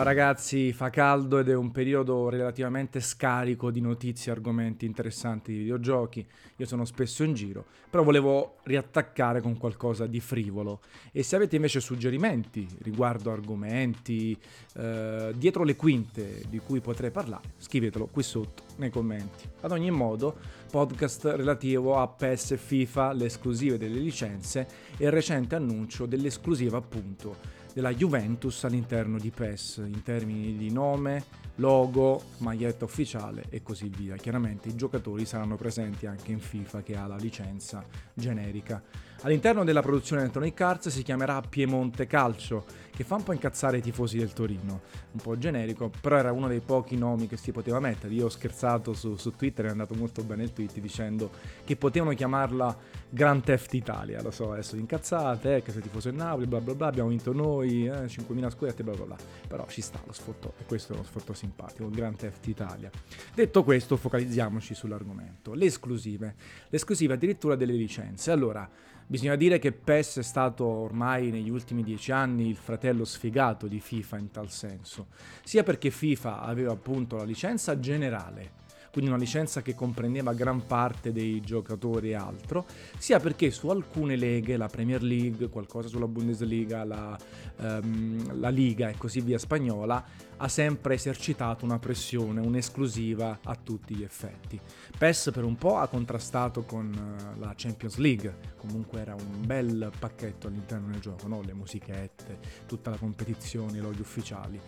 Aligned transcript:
Ciao 0.00 0.08
ragazzi, 0.08 0.72
fa 0.72 0.88
caldo 0.88 1.40
ed 1.40 1.50
è 1.50 1.54
un 1.54 1.70
periodo 1.72 2.30
relativamente 2.30 3.00
scarico 3.00 3.70
di 3.70 3.82
notizie 3.82 4.32
argomenti 4.32 4.86
interessanti 4.86 5.52
di 5.52 5.58
videogiochi. 5.58 6.26
Io 6.56 6.64
sono 6.64 6.86
spesso 6.86 7.22
in 7.22 7.34
giro, 7.34 7.66
però 7.90 8.02
volevo 8.02 8.56
riattaccare 8.62 9.42
con 9.42 9.58
qualcosa 9.58 10.06
di 10.06 10.18
frivolo. 10.20 10.80
E 11.12 11.22
se 11.22 11.36
avete 11.36 11.56
invece 11.56 11.80
suggerimenti 11.80 12.66
riguardo 12.80 13.30
argomenti 13.30 14.34
eh, 14.76 15.34
dietro 15.36 15.64
le 15.64 15.76
quinte 15.76 16.44
di 16.48 16.60
cui 16.60 16.80
potrei 16.80 17.10
parlare, 17.10 17.52
scrivetelo 17.58 18.06
qui 18.06 18.22
sotto 18.22 18.62
nei 18.76 18.88
commenti. 18.88 19.46
Ad 19.60 19.72
ogni 19.72 19.90
modo, 19.90 20.34
podcast 20.70 21.26
relativo 21.26 21.98
a 21.98 22.08
PES 22.08 22.52
e 22.52 22.56
FIFA, 22.56 23.12
le 23.12 23.26
esclusive 23.26 23.76
delle 23.76 23.98
licenze 23.98 24.66
e 24.96 25.04
il 25.04 25.12
recente 25.12 25.56
annuncio 25.56 26.06
dell'esclusiva 26.06 26.78
appunto 26.78 27.58
della 27.72 27.92
Juventus 27.92 28.64
all'interno 28.64 29.18
di 29.18 29.30
PES 29.30 29.82
in 29.86 30.02
termini 30.02 30.56
di 30.56 30.72
nome, 30.72 31.24
logo, 31.56 32.22
maglietta 32.38 32.84
ufficiale 32.84 33.44
e 33.50 33.62
così 33.62 33.88
via. 33.88 34.16
Chiaramente 34.16 34.68
i 34.68 34.74
giocatori 34.74 35.24
saranno 35.24 35.56
presenti 35.56 36.06
anche 36.06 36.32
in 36.32 36.40
FIFA 36.40 36.82
che 36.82 36.96
ha 36.96 37.06
la 37.06 37.16
licenza 37.16 37.84
generica. 38.14 38.82
All'interno 39.22 39.64
della 39.64 39.82
produzione 39.82 40.22
Electronic 40.22 40.58
Arts 40.58 40.88
si 40.88 41.02
chiamerà 41.02 41.42
Piemonte 41.42 42.06
Calcio, 42.06 42.64
che 42.90 43.04
fa 43.04 43.16
un 43.16 43.22
po' 43.22 43.34
incazzare 43.34 43.76
i 43.76 43.82
tifosi 43.82 44.16
del 44.16 44.32
Torino, 44.32 44.80
un 45.10 45.20
po' 45.20 45.36
generico, 45.36 45.90
però 46.00 46.16
era 46.16 46.32
uno 46.32 46.48
dei 46.48 46.60
pochi 46.60 46.96
nomi 46.96 47.26
che 47.26 47.36
si 47.36 47.52
poteva 47.52 47.80
mettere. 47.80 48.14
Io 48.14 48.24
ho 48.24 48.30
scherzato 48.30 48.94
su, 48.94 49.16
su 49.16 49.36
Twitter, 49.36 49.66
è 49.66 49.68
andato 49.68 49.94
molto 49.94 50.22
bene 50.22 50.44
il 50.44 50.54
tweet 50.54 50.78
dicendo 50.78 51.30
che 51.64 51.76
potevano 51.76 52.14
chiamarla 52.14 52.74
Grand 53.10 53.42
Theft 53.42 53.74
Italia, 53.74 54.22
lo 54.22 54.30
so, 54.30 54.52
adesso 54.52 54.76
incazzate, 54.76 55.56
eh, 55.56 55.62
che 55.62 55.72
sei 55.72 55.82
tifoso 55.82 56.08
del 56.08 56.16
Napoli, 56.16 56.46
bla 56.46 56.60
bla 56.60 56.74
bla, 56.74 56.86
abbiamo 56.86 57.10
vinto 57.10 57.34
noi, 57.34 57.59
eh, 57.62 58.06
5.000 58.06 58.50
scudetti, 58.50 58.82
bla 58.82 58.94
bla 58.94 59.04
bla, 59.04 59.16
però 59.46 59.66
ci 59.68 59.80
sta 59.80 60.00
lo 60.04 60.12
sfottò, 60.12 60.52
e 60.58 60.64
questo 60.64 60.92
è 60.92 60.96
uno 60.96 61.04
sfottò 61.04 61.32
simpatico, 61.32 61.88
Grand 61.90 62.16
Theft 62.16 62.46
Italia. 62.46 62.90
Detto 63.34 63.64
questo, 63.64 63.96
focalizziamoci 63.96 64.74
sull'argomento, 64.74 65.54
le 65.54 65.66
esclusive, 65.66 66.34
le 66.68 66.76
esclusive 66.76 67.14
addirittura 67.14 67.56
delle 67.56 67.74
licenze. 67.74 68.30
Allora, 68.30 68.68
Bisogna 69.10 69.34
dire 69.34 69.58
che 69.58 69.72
PES 69.72 70.18
è 70.18 70.22
stato 70.22 70.64
ormai 70.64 71.32
negli 71.32 71.50
ultimi 71.50 71.82
dieci 71.82 72.12
anni 72.12 72.48
il 72.48 72.54
fratello 72.54 73.04
sfigato 73.04 73.66
di 73.66 73.80
FIFA 73.80 74.18
in 74.18 74.30
tal 74.30 74.52
senso, 74.52 75.08
sia 75.42 75.64
perché 75.64 75.90
FIFA 75.90 76.42
aveva 76.42 76.70
appunto 76.70 77.16
la 77.16 77.24
licenza 77.24 77.76
generale, 77.80 78.52
quindi 78.90 79.10
una 79.10 79.18
licenza 79.18 79.62
che 79.62 79.74
comprendeva 79.74 80.32
gran 80.32 80.66
parte 80.66 81.12
dei 81.12 81.40
giocatori 81.40 82.10
e 82.10 82.14
altro, 82.14 82.66
sia 82.98 83.20
perché 83.20 83.50
su 83.50 83.68
alcune 83.68 84.16
leghe, 84.16 84.56
la 84.56 84.68
Premier 84.68 85.02
League, 85.02 85.48
qualcosa 85.48 85.88
sulla 85.88 86.08
Bundesliga, 86.08 86.84
la, 86.84 87.18
um, 87.58 88.38
la 88.40 88.48
Liga 88.48 88.88
e 88.88 88.94
così 88.96 89.20
via 89.20 89.38
spagnola, 89.38 90.04
ha 90.42 90.48
sempre 90.48 90.94
esercitato 90.94 91.64
una 91.64 91.78
pressione, 91.78 92.40
un'esclusiva 92.40 93.40
a 93.44 93.54
tutti 93.56 93.94
gli 93.94 94.02
effetti. 94.02 94.58
PES 94.96 95.30
per 95.32 95.44
un 95.44 95.56
po' 95.56 95.76
ha 95.76 95.86
contrastato 95.86 96.62
con 96.62 96.90
uh, 96.92 97.38
la 97.38 97.52
Champions 97.54 97.96
League, 97.96 98.34
comunque 98.56 99.00
era 99.00 99.14
un 99.14 99.46
bel 99.46 99.90
pacchetto 99.98 100.46
all'interno 100.46 100.90
del 100.90 101.00
gioco, 101.00 101.28
no? 101.28 101.42
le 101.42 101.52
musichette, 101.52 102.38
tutta 102.66 102.90
la 102.90 102.96
competizione, 102.96 103.78
i 103.78 103.80
loghi 103.80 104.00
ufficiali. 104.00 104.60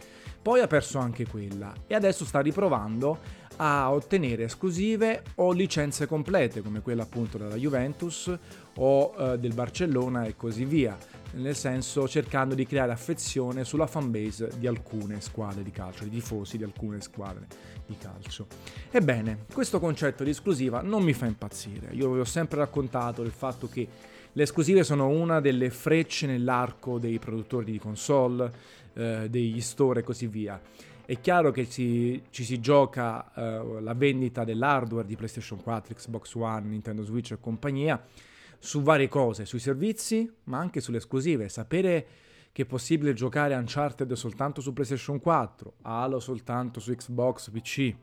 Poi 0.42 0.60
ha 0.60 0.66
perso 0.66 0.98
anche 0.98 1.26
quella 1.26 1.72
e 1.86 1.94
adesso 1.94 2.24
sta 2.24 2.40
riprovando 2.40 3.40
a 3.64 3.92
ottenere 3.92 4.42
esclusive 4.42 5.22
o 5.36 5.52
licenze 5.52 6.06
complete 6.06 6.62
come 6.62 6.80
quella 6.80 7.04
appunto 7.04 7.38
della 7.38 7.54
Juventus 7.54 8.36
o 8.74 9.14
uh, 9.16 9.36
del 9.36 9.54
Barcellona 9.54 10.24
e 10.24 10.34
così 10.34 10.64
via 10.64 10.98
nel 11.34 11.54
senso 11.54 12.08
cercando 12.08 12.56
di 12.56 12.66
creare 12.66 12.90
affezione 12.90 13.62
sulla 13.64 13.86
fanbase 13.86 14.50
di 14.58 14.66
alcune 14.66 15.20
squadre 15.20 15.62
di 15.62 15.70
calcio, 15.70 16.02
di 16.04 16.10
tifosi 16.10 16.58
di 16.58 16.64
alcune 16.64 17.00
squadre 17.00 17.46
di 17.86 17.96
calcio. 17.96 18.48
Ebbene, 18.90 19.44
questo 19.52 19.78
concetto 19.78 20.24
di 20.24 20.30
esclusiva 20.30 20.82
non 20.82 21.04
mi 21.04 21.12
fa 21.12 21.26
impazzire. 21.26 21.90
Io 21.92 22.10
vi 22.10 22.20
ho 22.20 22.24
sempre 22.24 22.58
raccontato 22.58 23.22
del 23.22 23.30
fatto 23.30 23.68
che 23.68 23.88
le 24.32 24.42
esclusive 24.42 24.82
sono 24.82 25.08
una 25.08 25.40
delle 25.40 25.70
frecce 25.70 26.26
nell'arco 26.26 26.98
dei 26.98 27.18
produttori 27.18 27.70
di 27.70 27.78
console, 27.78 28.50
eh, 28.94 29.28
degli 29.30 29.60
store 29.60 30.00
e 30.00 30.02
così 30.02 30.26
via. 30.26 30.60
È 31.04 31.20
chiaro 31.20 31.50
che 31.50 31.68
ci, 31.68 32.22
ci 32.30 32.44
si 32.44 32.60
gioca 32.60 33.32
eh, 33.34 33.80
la 33.80 33.94
vendita 33.94 34.44
dell'hardware 34.44 35.06
di 35.06 35.16
PlayStation 35.16 35.60
4, 35.60 35.94
Xbox 35.94 36.34
One, 36.34 36.68
Nintendo 36.68 37.02
Switch 37.02 37.32
e 37.32 37.40
compagnia 37.40 38.00
su 38.58 38.82
varie 38.82 39.08
cose, 39.08 39.44
sui 39.44 39.58
servizi, 39.58 40.30
ma 40.44 40.58
anche 40.58 40.80
sulle 40.80 40.98
esclusive. 40.98 41.48
Sapere 41.48 42.06
che 42.52 42.62
è 42.62 42.66
possibile 42.66 43.14
giocare 43.14 43.54
Uncharted 43.56 44.12
soltanto 44.12 44.60
su 44.60 44.72
PlayStation 44.72 45.18
4, 45.18 45.72
Halo 45.82 46.20
soltanto 46.20 46.78
su 46.78 46.94
Xbox, 46.94 47.50
PC 47.50 47.94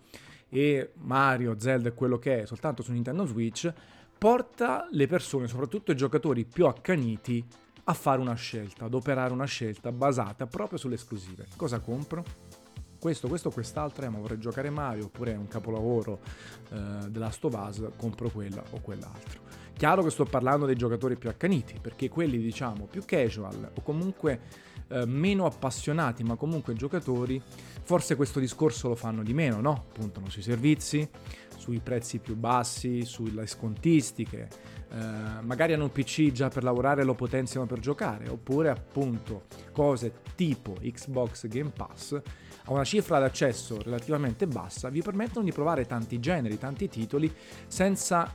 e 0.50 0.92
Mario, 0.96 1.58
Zelda 1.58 1.90
e 1.90 1.94
quello 1.94 2.20
che 2.20 2.42
è 2.42 2.46
soltanto 2.46 2.84
su 2.84 2.92
Nintendo 2.92 3.26
Switch, 3.26 3.72
porta 4.18 4.88
le 4.92 5.08
persone, 5.08 5.48
soprattutto 5.48 5.94
i 5.94 5.96
giocatori 5.96 6.44
più 6.44 6.66
accaniti, 6.66 7.46
a 7.86 7.94
fare 7.94 8.20
una 8.20 8.36
scelta, 8.36 8.86
ad 8.86 8.94
operare 8.94 9.32
una 9.32 9.46
scelta 9.46 9.92
basata 9.92 10.46
proprio 10.46 10.78
sulle 10.78 10.96
esclusive. 10.96 11.48
Cosa 11.56 11.80
compro? 11.80 12.24
Questo, 13.00 13.30
questo 13.30 13.54
eh, 13.56 14.10
ma 14.10 14.18
vorrei 14.18 14.40
giocare 14.40 14.70
Mario, 14.70 15.06
oppure 15.06 15.32
è 15.32 15.38
un 15.38 15.48
capolavoro 15.48 16.20
eh, 16.70 17.10
della 17.10 17.32
Stovaz, 17.32 17.92
compro 17.96 18.30
quella 18.30 18.62
o 18.72 18.82
quell'altro. 18.82 19.40
Chiaro 19.74 20.04
che 20.04 20.10
sto 20.10 20.26
parlando 20.26 20.66
dei 20.66 20.76
giocatori 20.76 21.16
più 21.16 21.30
accaniti, 21.30 21.80
perché 21.80 22.10
quelli 22.10 22.38
diciamo 22.40 22.86
più 22.86 23.06
casual 23.06 23.72
o 23.74 23.82
comunque 23.82 24.42
eh, 24.90 25.06
meno 25.06 25.46
appassionati, 25.46 26.24
ma 26.24 26.36
comunque 26.36 26.74
giocatori, 26.74 27.42
forse 27.84 28.18
questo 28.18 28.42
discorso 28.42 28.90
lo 28.90 28.96
fanno 28.96 29.24
di 29.24 29.34
meno, 29.34 29.62
no? 29.62 29.86
Puntano 29.94 30.30
sui 30.30 30.42
servizi, 30.42 31.08
sui 31.56 31.80
prezzi 31.80 32.20
più 32.20 32.36
bassi, 32.36 33.06
sulle 33.06 33.48
scontistiche, 33.48 34.50
eh, 34.92 35.42
magari 35.42 35.72
hanno 35.72 35.84
un 35.84 35.92
PC 35.92 36.32
già 36.32 36.50
per 36.50 36.64
lavorare 36.64 37.04
e 37.04 37.06
lo 37.06 37.14
potenziano 37.14 37.66
per 37.66 37.80
giocare, 37.80 38.28
oppure 38.28 38.70
appunto 38.70 39.44
cose 39.72 40.16
tipo 40.36 40.76
Xbox 40.82 41.48
Game 41.48 41.70
Pass 41.70 42.22
a 42.70 42.74
una 42.74 42.84
cifra 42.84 43.18
d'accesso 43.18 43.82
relativamente 43.82 44.46
bassa 44.46 44.90
vi 44.90 45.02
permettono 45.02 45.44
di 45.44 45.52
provare 45.52 45.86
tanti 45.86 46.20
generi, 46.20 46.58
tanti 46.60 46.88
titoli 46.88 47.34
senza 47.68 48.34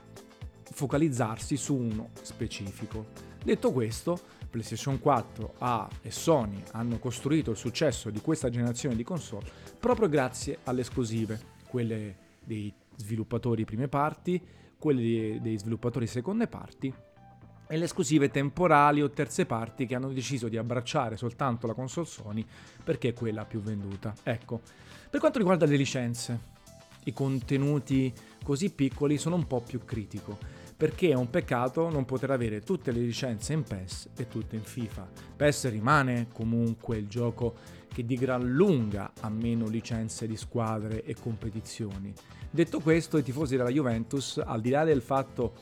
focalizzarsi 0.62 1.56
su 1.56 1.77
uno 1.77 2.11
specifico. 2.21 3.06
Detto 3.43 3.71
questo, 3.72 4.19
PlayStation 4.50 4.99
4 4.99 5.55
A 5.59 5.89
e 6.03 6.11
Sony 6.11 6.61
hanno 6.72 6.99
costruito 6.99 7.53
il 7.53 7.56
successo 7.56 8.11
di 8.11 8.21
questa 8.21 8.50
generazione 8.50 8.97
di 8.97 9.05
console 9.05 9.47
proprio 9.78 10.09
grazie 10.09 10.59
alle 10.65 10.81
esclusive, 10.81 11.41
quelle 11.69 12.16
dei 12.43 12.72
sviluppatori 12.97 13.65
prime 13.65 13.87
parti, 13.87 14.43
quelle 14.78 15.39
dei 15.41 15.59
sviluppatori 15.59 16.06
seconde 16.09 16.49
parti 16.49 16.93
e 17.75 17.77
le 17.77 17.87
esclusive 17.87 18.31
temporali 18.31 19.03
o 19.03 19.11
terze 19.11 19.47
parti 19.47 19.85
che 19.85 19.97
hanno 19.97 20.12
deciso 20.12 20.47
di 20.47 20.57
abbracciare 20.57 21.17
soltanto 21.17 21.67
la 21.67 21.75
console 21.75 22.07
Sony 22.07 22.47
perché 22.85 23.09
è 23.09 23.15
quella 23.15 23.45
più 23.45 23.61
venduta. 23.61 24.15
Ecco, 24.23 24.61
per 25.11 25.19
quanto 25.19 25.39
riguarda 25.39 25.67
le 25.67 25.75
licenze, 25.75 26.39
i 27.03 27.13
contenuti 27.13 28.13
così 28.45 28.71
piccoli 28.71 29.19
sono 29.19 29.34
un 29.34 29.49
po' 29.49 29.61
più 29.61 29.84
critico 29.84 30.39
perché 30.77 31.11
è 31.11 31.15
un 31.15 31.29
peccato 31.31 31.91
non 31.91 32.05
poter 32.05 32.31
avere 32.31 32.61
tutte 32.61 32.93
le 32.93 33.01
licenze 33.01 33.55
in 33.55 33.65
PES 33.65 34.11
e 34.17 34.29
tutte 34.29 34.55
in 34.55 34.63
FIFA. 34.63 35.09
PES 35.34 35.71
rimane 35.71 36.29
comunque 36.33 36.97
il 36.97 37.09
gioco 37.09 37.57
che 37.93 38.05
di 38.05 38.15
gran 38.15 38.53
lunga 38.53 39.13
ha 39.21 39.29
meno 39.29 39.67
licenze 39.67 40.29
di 40.29 40.37
squadre 40.37 41.03
e 41.03 41.17
competizioni. 41.21 42.13
Detto 42.51 42.79
questo, 42.79 43.19
i 43.19 43.25
tifosi 43.25 43.57
della 43.57 43.71
Juventus, 43.71 44.41
al 44.45 44.61
di 44.61 44.71
là 44.71 44.84
del 44.84 45.03
fatto 45.03 45.55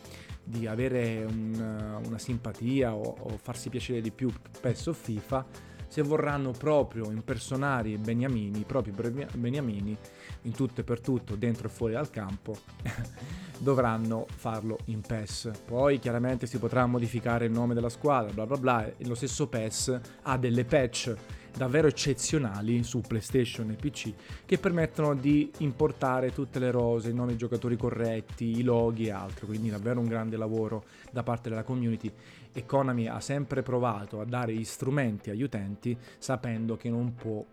di 0.44 0.66
avere 0.66 1.24
un, 1.24 2.00
una 2.04 2.18
simpatia 2.18 2.94
o, 2.94 3.16
o, 3.18 3.38
farsi 3.40 3.68
piacere 3.68 4.00
di 4.00 4.10
più 4.10 4.30
PES 4.60 4.86
o 4.86 4.92
FIFA, 4.92 5.46
se 5.92 6.00
vorranno 6.00 6.52
proprio 6.52 7.10
impersonare 7.10 7.90
i 7.90 7.98
beniamini, 7.98 8.60
i 8.60 8.64
propri 8.64 8.92
beniamini, 8.92 9.96
in 10.42 10.52
tutto 10.52 10.80
e 10.80 10.84
per 10.84 11.00
tutto, 11.00 11.36
dentro 11.36 11.68
e 11.68 11.70
fuori 11.70 11.92
dal 11.92 12.08
campo, 12.08 12.56
dovranno 13.58 14.26
farlo 14.34 14.78
in 14.86 15.02
PES. 15.02 15.50
Poi 15.66 15.98
chiaramente 15.98 16.46
si 16.46 16.58
potrà 16.58 16.86
modificare 16.86 17.44
il 17.44 17.52
nome 17.52 17.74
della 17.74 17.90
squadra, 17.90 18.32
bla 18.32 18.46
bla 18.46 18.56
bla, 18.56 18.86
e 18.86 19.06
lo 19.06 19.14
stesso 19.14 19.48
PES 19.48 20.00
ha 20.22 20.38
delle 20.38 20.64
patch 20.64 21.14
davvero 21.56 21.86
eccezionali 21.86 22.82
su 22.82 23.00
PlayStation 23.00 23.70
e 23.70 23.74
PC 23.74 24.12
che 24.44 24.58
permettono 24.58 25.14
di 25.14 25.50
importare 25.58 26.32
tutte 26.32 26.58
le 26.58 26.70
rose, 26.70 27.10
i 27.10 27.14
nomi 27.14 27.28
dei 27.28 27.36
giocatori 27.36 27.76
corretti, 27.76 28.58
i 28.58 28.62
loghi 28.62 29.06
e 29.06 29.10
altro, 29.10 29.46
quindi 29.46 29.70
davvero 29.70 30.00
un 30.00 30.06
grande 30.06 30.36
lavoro 30.36 30.84
da 31.10 31.22
parte 31.22 31.48
della 31.48 31.62
community. 31.62 32.10
E 32.52 32.66
Konami 32.66 33.08
ha 33.08 33.20
sempre 33.20 33.62
provato 33.62 34.20
a 34.20 34.24
dare 34.24 34.54
gli 34.54 34.64
strumenti 34.64 35.30
agli 35.30 35.42
utenti 35.42 35.96
sapendo 36.18 36.76
che 36.76 36.90
non 36.90 37.14
può 37.14 37.44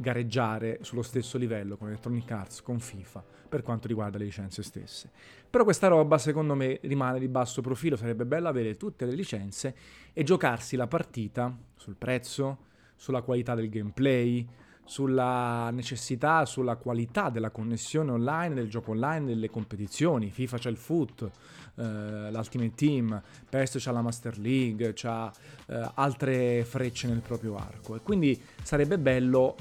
gareggiare 0.00 0.78
sullo 0.82 1.02
stesso 1.02 1.38
livello 1.38 1.76
con 1.76 1.88
Electronic 1.88 2.30
Arts, 2.30 2.62
con 2.62 2.78
FIFA, 2.78 3.24
per 3.48 3.62
quanto 3.62 3.88
riguarda 3.88 4.16
le 4.16 4.24
licenze 4.24 4.62
stesse. 4.62 5.10
Però 5.50 5.64
questa 5.64 5.88
roba 5.88 6.18
secondo 6.18 6.54
me 6.54 6.78
rimane 6.82 7.18
di 7.18 7.28
basso 7.28 7.60
profilo, 7.60 7.96
sarebbe 7.96 8.24
bello 8.24 8.48
avere 8.48 8.76
tutte 8.76 9.04
le 9.04 9.14
licenze 9.14 9.74
e 10.12 10.22
giocarsi 10.22 10.76
la 10.76 10.86
partita 10.86 11.56
sul 11.74 11.96
prezzo, 11.96 12.66
sulla 12.98 13.22
qualità 13.22 13.54
del 13.54 13.70
gameplay, 13.70 14.46
sulla 14.84 15.70
necessità, 15.70 16.44
sulla 16.46 16.76
qualità 16.76 17.30
della 17.30 17.50
connessione 17.50 18.10
online, 18.10 18.54
del 18.54 18.68
gioco 18.68 18.90
online, 18.90 19.26
delle 19.26 19.48
competizioni. 19.50 20.30
FIFA 20.30 20.58
c'ha 20.58 20.68
il 20.68 20.76
foot, 20.76 21.30
eh, 21.76 22.30
l'Ultimate 22.30 22.72
Team, 22.74 23.22
PES 23.48 23.76
c'ha 23.78 23.92
la 23.92 24.02
Master 24.02 24.38
League, 24.38 24.92
c'ha 24.94 25.30
eh, 25.66 25.90
altre 25.94 26.64
frecce 26.64 27.06
nel 27.06 27.20
proprio 27.20 27.56
arco. 27.56 27.96
E 27.96 28.00
quindi 28.00 28.40
sarebbe 28.62 28.98
bello 28.98 29.56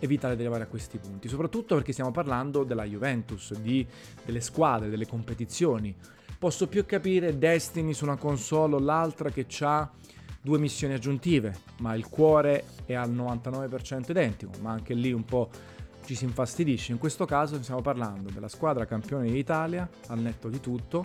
evitare 0.00 0.34
di 0.34 0.42
arrivare 0.42 0.64
a 0.64 0.66
questi 0.66 0.98
punti, 0.98 1.28
soprattutto 1.28 1.74
perché 1.74 1.92
stiamo 1.92 2.10
parlando 2.10 2.64
della 2.64 2.84
Juventus, 2.84 3.54
di, 3.54 3.86
delle 4.24 4.40
squadre, 4.40 4.90
delle 4.90 5.06
competizioni. 5.06 5.94
Posso 6.38 6.68
più 6.68 6.84
capire 6.84 7.38
Destiny 7.38 7.94
su 7.94 8.04
una 8.04 8.16
console 8.16 8.74
o 8.74 8.78
l'altra 8.78 9.30
che 9.30 9.46
ha 9.60 9.90
due 10.40 10.58
missioni 10.58 10.94
aggiuntive, 10.94 11.54
ma 11.78 11.94
il 11.94 12.08
cuore 12.08 12.64
è 12.84 12.94
al 12.94 13.12
99% 13.12 14.10
identico, 14.10 14.52
ma 14.60 14.70
anche 14.70 14.94
lì 14.94 15.12
un 15.12 15.24
po' 15.24 15.50
ci 16.04 16.14
si 16.14 16.24
infastidisce. 16.24 16.92
In 16.92 16.98
questo 16.98 17.26
caso 17.26 17.60
stiamo 17.62 17.82
parlando 17.82 18.30
della 18.30 18.48
squadra 18.48 18.86
campione 18.86 19.30
d'Italia, 19.30 19.88
al 20.06 20.20
netto 20.20 20.48
di 20.48 20.60
tutto, 20.60 21.04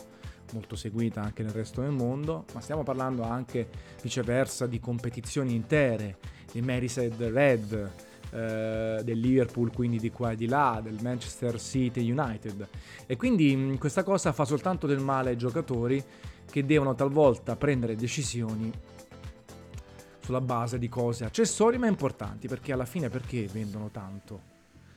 molto 0.53 0.75
seguita 0.75 1.21
anche 1.21 1.43
nel 1.43 1.51
resto 1.51 1.81
del 1.81 1.91
mondo, 1.91 2.45
ma 2.53 2.61
stiamo 2.61 2.83
parlando 2.83 3.23
anche 3.23 3.67
viceversa 4.01 4.67
di 4.67 4.79
competizioni 4.79 5.55
intere, 5.55 6.17
di 6.51 6.61
Merseyside 6.61 7.29
Red, 7.29 7.91
eh, 8.31 9.01
del 9.03 9.19
Liverpool, 9.19 9.73
quindi 9.73 9.99
di 9.99 10.11
qua 10.11 10.31
e 10.31 10.35
di 10.35 10.47
là, 10.47 10.79
del 10.81 10.97
Manchester 11.01 11.59
City 11.59 12.09
United. 12.09 12.67
E 13.05 13.15
quindi 13.15 13.75
questa 13.79 14.03
cosa 14.03 14.31
fa 14.31 14.45
soltanto 14.45 14.87
del 14.87 14.99
male 14.99 15.31
ai 15.31 15.37
giocatori 15.37 16.03
che 16.49 16.65
devono 16.65 16.93
talvolta 16.95 17.55
prendere 17.55 17.95
decisioni 17.95 18.71
sulla 20.23 20.41
base 20.41 20.79
di 20.79 20.87
cose 20.87 21.25
accessorie 21.25 21.77
ma 21.77 21.87
importanti, 21.87 22.47
perché 22.47 22.71
alla 22.71 22.85
fine 22.85 23.09
perché 23.09 23.45
vendono 23.51 23.89
tanto 23.89 24.51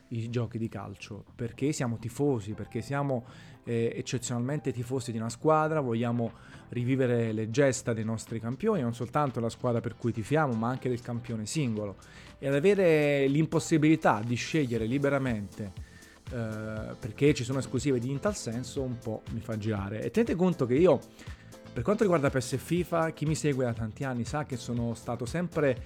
i 0.09 0.31
giochi 0.31 0.57
di 0.57 0.69
calcio? 0.69 1.25
Perché 1.35 1.73
siamo 1.73 1.99
tifosi, 1.99 2.53
perché 2.53 2.81
siamo 2.81 3.25
eh, 3.65 3.93
eccezionalmente 3.97 4.73
tifosi 4.73 5.11
di 5.11 5.19
una 5.19 5.29
squadra, 5.29 5.81
vogliamo 5.81 6.33
rivivere 6.69 7.33
le 7.33 7.51
gesta 7.51 7.93
dei 7.93 8.05
nostri 8.05 8.41
campioni, 8.41 8.83
non 8.83 8.95
soltanto 8.95 9.41
la 9.41 9.49
squadra 9.49 9.81
per 9.81 9.97
cui 9.97 10.13
tifiamo, 10.13 10.53
ma 10.53 10.69
anche 10.69 10.89
del 10.89 11.01
campione 11.01 11.45
singolo. 11.45 11.97
E 12.39 12.47
ad 12.47 12.55
avere 12.55 13.27
l'impossibilità 13.27 14.23
di 14.25 14.37
scegliere 14.37 14.87
liberamente 14.87 15.95
eh, 16.31 16.95
perché 16.99 17.35
ci 17.35 17.45
sono 17.45 17.61
esclusive 17.61 17.99
in 18.03 18.19
tal 18.19 18.35
senso 18.35 18.83
un 18.83 18.99
po' 18.99 19.23
mi 19.33 19.41
fa 19.41 19.57
girare. 19.57 20.03
E 20.03 20.11
tenete 20.11 20.35
conto 20.35 20.67
che 20.67 20.75
io 20.75 21.01
per 21.77 21.85
quanto 21.85 22.05
riguarda 22.05 22.31
PS 22.31 22.55
e 22.55 22.57
FIFA, 22.57 23.11
chi 23.11 23.27
mi 23.27 23.35
segue 23.35 23.67
da 23.67 23.75
tanti 23.75 24.03
anni 24.03 24.25
sa 24.25 24.47
che 24.47 24.57
sono 24.57 24.95
stato 24.95 25.27
sempre 25.27 25.79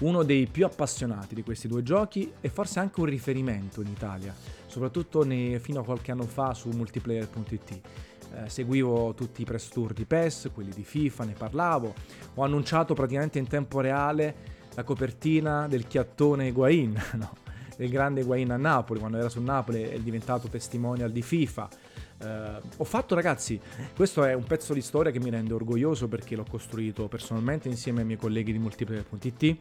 uno 0.00 0.24
dei 0.24 0.48
più 0.48 0.64
appassionati 0.64 1.36
di 1.36 1.44
questi 1.44 1.68
due 1.68 1.84
giochi 1.84 2.32
e 2.40 2.48
forse 2.48 2.80
anche 2.80 2.98
un 2.98 3.06
riferimento 3.06 3.80
in 3.80 3.86
Italia, 3.86 4.34
soprattutto 4.66 5.22
ne, 5.22 5.60
fino 5.60 5.78
a 5.78 5.84
qualche 5.84 6.10
anno 6.10 6.24
fa 6.24 6.52
su 6.52 6.70
multiplayer.it. 6.70 7.70
Eh, 7.70 8.48
seguivo 8.48 9.14
tutti 9.14 9.42
i 9.42 9.44
press 9.44 9.68
tour 9.68 9.92
di 9.92 10.04
PES, 10.04 10.50
quelli 10.52 10.72
di 10.74 10.82
FIFA, 10.82 11.24
ne 11.26 11.34
parlavo, 11.34 11.94
ho 12.34 12.42
annunciato 12.42 12.94
praticamente 12.94 13.38
in 13.38 13.46
tempo 13.46 13.78
reale 13.78 14.34
la 14.74 14.82
copertina 14.82 15.68
del 15.68 15.86
chiattone 15.86 16.48
Higuain, 16.48 17.00
no, 17.14 17.36
del 17.76 17.88
grande 17.88 18.22
Higuain 18.22 18.50
a 18.50 18.56
Napoli, 18.56 18.98
quando 18.98 19.18
era 19.18 19.28
su 19.28 19.40
Napoli 19.40 19.82
è 19.82 20.00
diventato 20.00 20.48
testimonial 20.48 21.12
di 21.12 21.22
FIFA. 21.22 21.68
Uh, 22.18 22.60
ho 22.78 22.84
fatto 22.84 23.14
ragazzi, 23.14 23.60
questo 23.94 24.24
è 24.24 24.32
un 24.32 24.44
pezzo 24.44 24.72
di 24.72 24.80
storia 24.80 25.12
che 25.12 25.20
mi 25.20 25.30
rende 25.30 25.52
orgoglioso 25.52 26.08
perché 26.08 26.34
l'ho 26.34 26.46
costruito 26.48 27.08
personalmente 27.08 27.68
insieme 27.68 28.00
ai 28.00 28.06
miei 28.06 28.18
colleghi 28.18 28.52
di 28.52 28.58
multiplayer.it. 28.58 29.56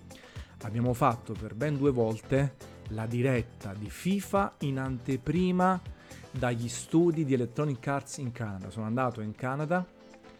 Abbiamo 0.61 0.93
fatto 0.93 1.33
per 1.33 1.53
ben 1.53 1.77
due 1.77 1.91
volte 1.91 2.55
la 2.89 3.05
diretta 3.05 3.73
di 3.73 3.89
FIFA 3.89 4.55
in 4.59 4.79
anteprima 4.79 5.81
dagli 6.31 6.69
studi 6.69 7.25
di 7.25 7.33
Electronic 7.33 7.85
Arts 7.87 8.17
in 8.17 8.31
Canada. 8.31 8.69
Sono 8.69 8.85
andato 8.85 9.21
in 9.21 9.35
Canada 9.35 9.85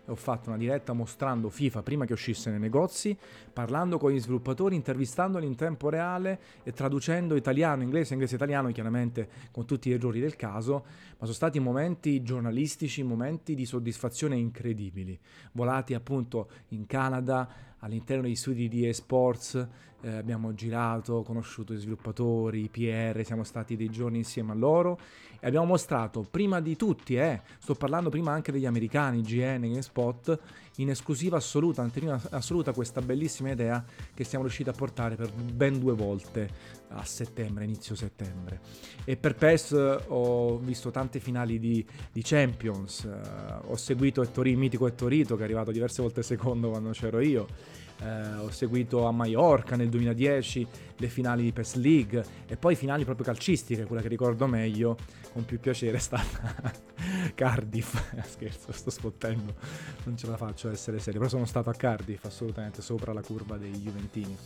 ho 0.08 0.16
fatto 0.16 0.50
una 0.50 0.58
diretta 0.58 0.94
mostrando 0.94 1.50
FIFA 1.50 1.82
prima 1.84 2.06
che 2.06 2.14
uscisse 2.14 2.50
nei 2.50 2.60
negozi, 2.60 3.18
parlando 3.52 3.98
con 3.98 4.12
gli 4.12 4.20
sviluppatori, 4.20 4.76
intervistandoli 4.76 5.46
in 5.46 5.56
tempo 5.56 5.90
reale 5.90 6.40
e 6.64 6.72
traducendo 6.72 7.36
italiano, 7.36 7.84
inglese, 7.84 8.14
inglese, 8.14 8.36
italiano, 8.36 8.72
chiaramente 8.72 9.28
con 9.52 9.66
tutti 9.66 9.90
gli 9.90 9.94
errori 9.94 10.20
del 10.20 10.36
caso, 10.36 10.74
ma 11.18 11.26
sono 11.26 11.34
stati 11.34 11.60
momenti 11.60 12.22
giornalistici, 12.22 13.04
momenti 13.04 13.56
di 13.56 13.66
soddisfazione 13.66 14.36
incredibili, 14.36 15.18
volati 15.54 15.94
appunto 15.94 16.50
in 16.70 16.86
Canada, 16.86 17.74
all'interno 17.86 18.24
degli 18.24 18.36
studi 18.36 18.68
di 18.68 18.88
eSports, 18.88 19.68
eh, 20.02 20.18
abbiamo 20.18 20.54
girato, 20.54 21.22
conosciuto 21.22 21.74
i 21.74 21.78
sviluppatori, 21.78 22.64
i 22.64 22.70
PR, 22.70 23.24
siamo 23.24 23.44
stati 23.44 23.76
dei 23.76 23.90
giorni 23.90 24.18
insieme 24.18 24.52
a 24.52 24.56
loro 24.56 25.00
e 25.40 25.48
abbiamo 25.48 25.68
mostrato 25.68 26.26
prima 26.30 26.60
di 26.60 26.76
tutti, 26.76 27.16
eh, 27.16 27.42
sto 27.60 27.76
parlando 27.76 28.10
prima 28.10 28.32
anche 28.32 28.52
degli 28.52 28.66
americani, 28.66 29.22
GN, 29.22 29.62
GameSpot, 29.62 30.40
in 30.78 30.90
esclusiva 30.90 31.38
assoluta, 31.38 31.82
anteprima 31.82 32.20
assoluta 32.32 32.74
questa 32.74 33.02
bellissima 33.02 33.52
idea 33.52 33.84
che 34.14 34.24
siamo 34.24 34.44
riusciti 34.44 34.70
a 34.70 34.74
portare 34.74 35.16
per 35.16 35.32
ben 35.32 35.80
due 35.80 35.94
volte 35.94 36.50
a 36.90 37.04
settembre, 37.06 37.64
inizio 37.64 37.96
settembre. 37.96 38.60
E 39.04 39.18
per 39.18 39.36
PES 39.36 40.04
ho 40.08 40.58
visto 40.58 40.92
tante 40.92 41.20
finali 41.20 41.60
di, 41.60 41.86
di 42.12 42.22
Champions, 42.24 43.04
uh, 43.04 43.72
ho 43.72 43.76
seguito 43.76 44.22
Ettori, 44.22 44.56
mitico 44.56 44.88
Ettorito 44.88 45.36
che 45.36 45.42
è 45.42 45.46
arrivato 45.46 45.72
diverse 45.72 46.02
volte 46.02 46.24
secondo 46.24 46.70
quando 46.70 46.92
c'ero 46.92 47.20
io 47.20 47.48
eh, 48.02 48.36
ho 48.36 48.52
seguito 48.52 49.06
a 49.06 49.12
Mallorca 49.12 49.76
nel 49.76 49.90
2010 49.90 50.68
le 50.98 51.08
finali 51.08 51.44
di 51.44 51.52
PES 51.52 51.76
League 51.76 52.26
e 52.48 52.58
poi 52.58 52.76
finali 52.76 53.04
proprio 53.04 53.26
calcistiche, 53.26 53.86
quella 53.86 54.02
che 54.02 54.08
ricordo 54.08 54.48
meglio 54.48 54.98
con 55.34 55.46
più 55.46 55.60
piacere 55.60 55.98
è 55.98 56.00
stata 56.00 56.74
Cardiff. 57.36 58.16
Scherzo, 58.26 58.72
sto 58.72 58.90
sfottendo, 58.90 59.56
non 60.06 60.18
ce 60.18 60.28
la 60.28 60.38
faccio 60.38 60.70
a 60.70 60.72
essere 60.72 61.00
serio, 61.00 61.20
però 61.20 61.32
sono 61.32 61.46
stato 61.46 61.70
a 61.70 61.74
Cardiff 61.74 62.26
assolutamente 62.26 62.82
sopra 62.82 63.14
la 63.14 63.22
curva 63.22 63.58
dei 63.58 63.72
Juventini. 63.72 64.38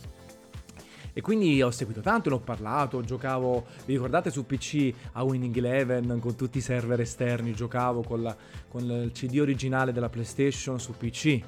E 1.12 1.20
quindi 1.20 1.60
ho 1.62 1.70
seguito 1.70 2.00
tanto, 2.00 2.28
ne 2.28 2.36
ho 2.36 2.40
parlato, 2.40 3.02
giocavo, 3.02 3.66
vi 3.84 3.94
ricordate 3.94 4.30
su 4.30 4.46
PC 4.46 4.92
a 5.12 5.22
Winning 5.22 5.56
Eleven 5.56 6.18
con 6.20 6.36
tutti 6.36 6.58
i 6.58 6.60
server 6.60 7.00
esterni, 7.00 7.52
giocavo 7.52 8.02
con, 8.02 8.22
la, 8.22 8.36
con 8.68 8.82
il 8.82 9.10
CD 9.12 9.38
originale 9.40 9.92
della 9.92 10.08
PlayStation 10.08 10.78
su 10.78 10.96
PC, 10.96 11.40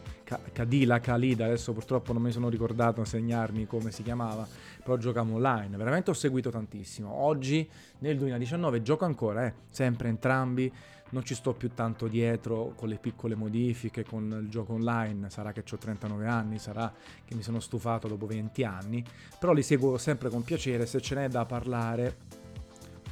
Kadila, 0.53 1.01
Khalida, 1.01 1.45
adesso 1.45 1.73
purtroppo 1.73 2.13
non 2.13 2.23
mi 2.23 2.33
sono 2.33 2.49
ricordato 2.49 3.01
a 3.01 3.05
segnarmi 3.05 3.67
come 3.67 3.91
si 3.91 4.03
chiamava, 4.03 4.47
però 4.83 4.97
giocavo 4.97 5.35
online, 5.35 5.77
veramente 5.77 6.11
ho 6.11 6.15
seguito 6.15 6.51
tantissimo. 6.51 7.11
Oggi, 7.11 7.69
nel 7.99 8.17
2019, 8.17 8.83
gioco 8.83 9.05
ancora, 9.05 9.47
eh, 9.47 9.55
sempre 9.69 10.09
entrambi, 10.09 10.73
non 11.13 11.25
ci 11.25 11.35
sto 11.35 11.53
più 11.53 11.73
tanto 11.75 12.07
dietro 12.07 12.73
con 12.77 12.89
le 12.89 12.97
piccole 12.97 13.35
modifiche, 13.35 14.05
con 14.05 14.41
il 14.43 14.49
gioco 14.49 14.75
online, 14.75 15.31
sarà 15.31 15.53
che 15.53 15.63
ho 15.71 15.79
39 15.79 16.27
anni, 16.27 16.59
sarà 16.59 16.93
che 17.25 17.35
mi 17.35 17.43
sono 17.43 17.61
stufato 17.61 18.09
dopo 18.09 18.27
20 18.27 18.65
anni, 18.65 19.05
però 19.39 19.53
li 19.53 19.63
seguo 19.63 19.99
sempre 19.99 20.31
con 20.31 20.43
piacere, 20.43 20.87
se 20.87 21.01
ce 21.01 21.15
n'è 21.15 21.29
da 21.29 21.45
parlare 21.45 22.42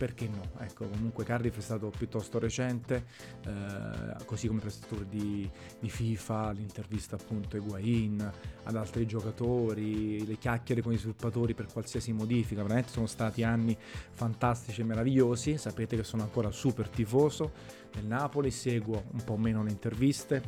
perché 0.00 0.26
no? 0.28 0.40
Ecco, 0.60 0.86
comunque 0.86 1.24
Cardiff 1.24 1.58
è 1.58 1.60
stato 1.60 1.92
piuttosto 1.94 2.38
recente, 2.38 3.04
eh, 3.44 4.24
così 4.24 4.46
come 4.46 4.58
press 4.58 4.78
tour 4.78 5.04
di, 5.04 5.46
di, 5.78 5.90
FIFA, 5.90 6.52
l'intervista 6.52 7.16
appunto 7.16 7.56
a 7.56 7.58
Higuain, 7.58 8.32
ad 8.62 8.76
altri 8.76 9.06
giocatori, 9.06 10.24
le 10.24 10.38
chiacchiere 10.38 10.80
con 10.80 10.94
i 10.94 10.96
sviluppatori 10.96 11.52
per 11.52 11.66
qualsiasi 11.70 12.14
modifica, 12.14 12.62
veramente 12.62 12.92
sono 12.92 13.04
stati 13.04 13.42
anni 13.42 13.76
fantastici 14.12 14.80
e 14.80 14.84
meravigliosi, 14.84 15.58
sapete 15.58 15.96
che 15.96 16.04
sono 16.04 16.22
ancora 16.22 16.50
super 16.50 16.88
tifoso 16.88 17.52
del 17.92 18.06
Napoli, 18.06 18.50
seguo 18.50 19.04
un 19.10 19.22
po' 19.22 19.36
meno 19.36 19.62
le 19.62 19.70
interviste, 19.70 20.42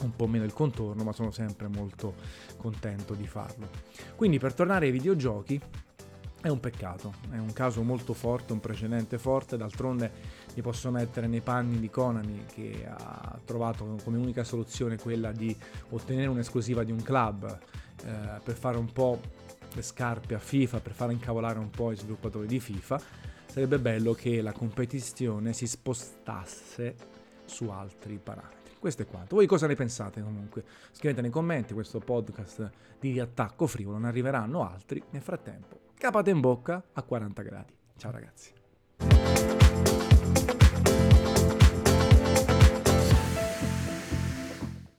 un 0.00 0.16
po' 0.16 0.26
meno 0.26 0.44
il 0.44 0.54
contorno, 0.54 1.04
ma 1.04 1.12
sono 1.12 1.30
sempre 1.30 1.68
molto 1.68 2.14
contento 2.56 3.12
di 3.12 3.26
farlo. 3.26 3.68
Quindi 4.16 4.38
per 4.38 4.54
tornare 4.54 4.86
ai 4.86 4.92
videogiochi, 4.92 5.60
è 6.40 6.48
un 6.48 6.58
peccato, 6.58 7.12
è 7.30 7.36
un 7.36 7.52
caso 7.52 7.82
molto 7.82 8.14
forte, 8.14 8.52
un 8.52 8.60
precedente 8.60 9.18
forte, 9.18 9.58
d'altronde 9.58 10.10
mi 10.54 10.62
posso 10.62 10.90
mettere 10.90 11.26
nei 11.26 11.42
panni 11.42 11.78
di 11.78 11.90
Konami 11.90 12.44
che 12.52 12.86
ha 12.88 13.38
trovato 13.44 13.96
come 14.02 14.16
unica 14.16 14.42
soluzione 14.42 14.96
quella 14.96 15.32
di 15.32 15.54
ottenere 15.90 16.28
un'esclusiva 16.28 16.82
di 16.82 16.92
un 16.92 17.02
club 17.02 17.58
eh, 18.04 18.40
per 18.42 18.56
fare 18.56 18.78
un 18.78 18.90
po' 18.90 19.20
le 19.74 19.82
scarpe 19.82 20.34
a 20.34 20.38
FIFA, 20.38 20.80
per 20.80 20.92
far 20.92 21.10
incavolare 21.10 21.58
un 21.58 21.70
po' 21.70 21.92
i 21.92 21.96
sviluppatori 21.96 22.46
di 22.46 22.58
FIFA. 22.58 23.00
Sarebbe 23.46 23.78
bello 23.78 24.14
che 24.14 24.40
la 24.40 24.52
competizione 24.52 25.52
si 25.52 25.66
spostasse 25.66 26.94
su 27.44 27.68
altri 27.68 28.18
parametri. 28.22 28.76
Questo 28.78 29.02
è 29.02 29.06
quanto. 29.06 29.36
Voi 29.36 29.46
cosa 29.46 29.66
ne 29.66 29.74
pensate 29.74 30.22
comunque? 30.22 30.64
Scrivete 30.92 31.20
nei 31.20 31.30
commenti 31.30 31.74
questo 31.74 31.98
podcast 31.98 32.70
di 32.98 33.20
attacco 33.20 33.66
frivolo, 33.66 33.98
ne 33.98 34.08
arriveranno 34.08 34.66
altri. 34.66 35.02
Nel 35.10 35.22
frattempo 35.22 35.89
capate 36.00 36.30
in 36.30 36.40
bocca 36.40 36.82
a 36.94 37.02
40 37.02 37.42
gradi. 37.42 37.76
Ciao 37.98 38.10
ragazzi. 38.10 38.59